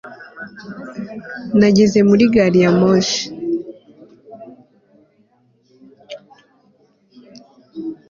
nageze 1.59 1.99
muri 2.09 2.23
gari 2.33 2.59
ya 2.63 2.71
moshi 2.79 3.23